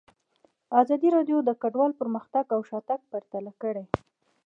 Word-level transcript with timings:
ازادي 0.81 1.09
راډیو 1.15 1.37
د 1.43 1.49
کډوال 1.61 1.91
پرمختګ 2.01 2.45
او 2.55 2.61
شاتګ 2.69 2.99
پرتله 3.11 3.51
کړی. 3.61 3.85